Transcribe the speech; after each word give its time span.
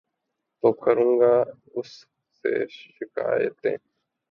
تو 0.63 0.69
کروں 0.81 1.13
گا 1.19 1.35
اُس 1.75 1.91
سے 2.37 2.51
شکائتیں 2.69 3.77